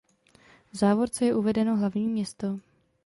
[0.71, 2.59] V závorce je uvedeno hlavní město.